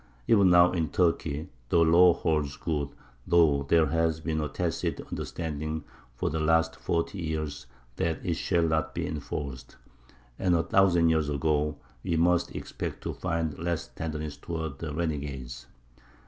[0.27, 2.89] Even now in Turkey the law holds good,
[3.27, 5.83] though there has been a tacit understanding
[6.15, 9.77] for the last forty years that it shall not be enforced;
[10.39, 15.67] and a thousand years ago we must expect to find less tenderness towards renegades.